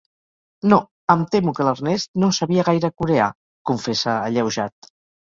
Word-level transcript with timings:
No, 0.71 0.77
em 1.13 1.19
temo 1.35 1.53
que 1.59 1.67
l'Ernest 1.67 2.09
no 2.23 2.29
sabia 2.37 2.65
gaire 2.71 2.91
coreà 3.03 3.29
—confessa 3.35 4.17
alleujat—. 4.31 4.91